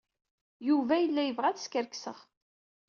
Yuba 0.67 0.95
yella 0.99 1.21
yebɣa 1.23 1.47
ad 1.49 1.57
skerkseɣ. 1.59 2.17